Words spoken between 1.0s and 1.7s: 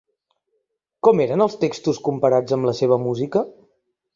Com eren els